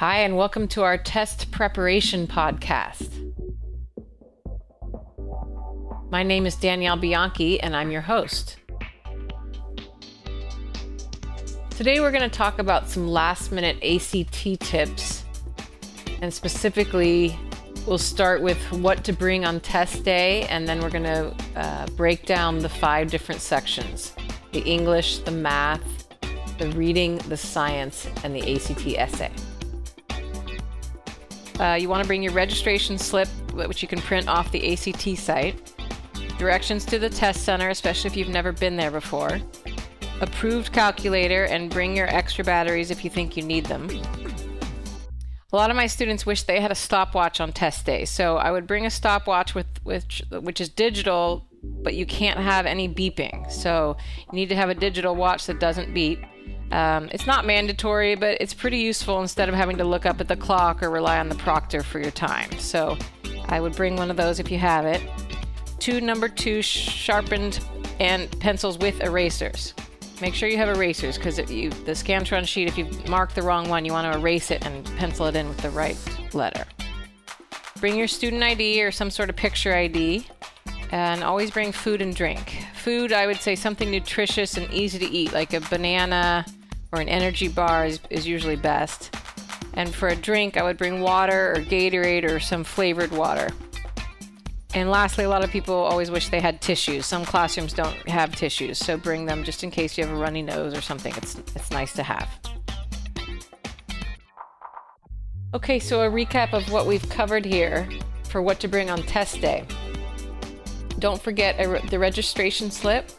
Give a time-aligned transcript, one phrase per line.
[0.00, 3.34] Hi, and welcome to our test preparation podcast.
[6.10, 8.56] My name is Danielle Bianchi, and I'm your host.
[11.68, 15.22] Today, we're going to talk about some last minute ACT tips,
[16.22, 17.38] and specifically,
[17.86, 21.86] we'll start with what to bring on test day, and then we're going to uh,
[21.88, 24.14] break down the five different sections
[24.52, 26.08] the English, the math,
[26.56, 29.30] the reading, the science, and the ACT essay.
[31.60, 35.18] Uh, you want to bring your registration slip, which you can print off the ACT
[35.18, 35.74] site,
[36.38, 39.38] directions to the test center, especially if you've never been there before,
[40.22, 43.90] approved calculator, and bring your extra batteries if you think you need them.
[45.52, 48.50] A lot of my students wish they had a stopwatch on test day, so I
[48.50, 53.52] would bring a stopwatch with, which, which is digital, but you can't have any beeping.
[53.52, 53.98] So
[54.32, 56.24] you need to have a digital watch that doesn't beep.
[56.70, 60.28] Um, it's not mandatory, but it's pretty useful instead of having to look up at
[60.28, 62.50] the clock or rely on the proctor for your time.
[62.58, 62.96] So
[63.48, 65.02] I would bring one of those if you have it.
[65.78, 67.60] Two number two sharpened
[67.98, 69.74] and pencils with erasers.
[70.20, 73.42] Make sure you have erasers because if you the Scantron sheet, if you mark the
[73.42, 75.96] wrong one, you want to erase it and pencil it in with the right
[76.34, 76.64] letter.
[77.80, 80.26] Bring your student ID or some sort of picture ID,
[80.92, 82.66] and always bring food and drink.
[82.74, 86.44] Food, I would say something nutritious and easy to eat, like a banana,
[86.92, 89.14] or an energy bar is, is usually best.
[89.74, 93.50] And for a drink, I would bring water or Gatorade or some flavored water.
[94.72, 97.06] And lastly, a lot of people always wish they had tissues.
[97.06, 100.42] Some classrooms don't have tissues, so bring them just in case you have a runny
[100.42, 101.12] nose or something.
[101.16, 102.28] It's, it's nice to have.
[105.54, 107.88] Okay, so a recap of what we've covered here
[108.28, 109.64] for what to bring on test day.
[111.00, 113.10] Don't forget a, the registration slip,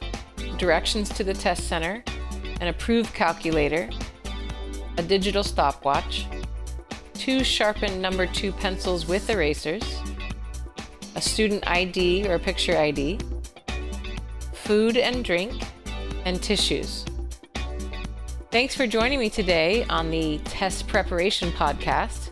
[0.57, 2.01] directions to the test center,
[2.61, 3.89] an approved calculator,
[4.97, 6.27] a digital stopwatch,
[7.13, 9.83] two sharpened number two pencils with erasers,
[11.15, 13.19] a student ID or picture ID,
[14.53, 15.53] food and drink,
[16.25, 17.03] and tissues.
[18.51, 22.31] Thanks for joining me today on the Test Preparation Podcast.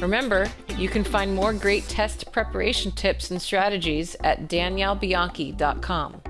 [0.00, 6.29] Remember, you can find more great test preparation tips and strategies at daniellebianchi.com.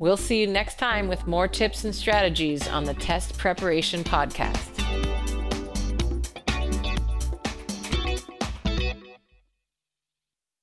[0.00, 4.78] We'll see you next time with more tips and strategies on the Test Preparation Podcast.